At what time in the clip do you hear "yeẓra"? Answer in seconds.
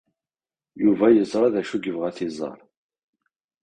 1.09-1.53